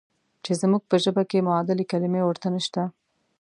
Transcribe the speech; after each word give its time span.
چې 0.43 0.51
زموږ 0.61 0.83
په 0.89 0.95
ژبه 1.03 1.23
کې 1.29 1.45
معادلې 1.47 1.85
کلمې 1.91 2.21
ورته 2.25 2.47
نشته. 2.55 2.81